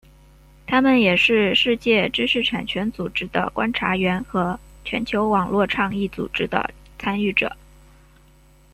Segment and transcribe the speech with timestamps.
[0.65, 7.55] 他们也是世界知识产权组织的观察员和全球网络倡议组织的参与者。